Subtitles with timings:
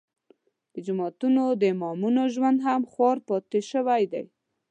[0.73, 4.23] د جوماتونو د امامانو ژوند هم خوار پاتې شوی دی.